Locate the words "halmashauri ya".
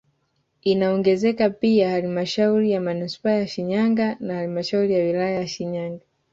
1.89-2.81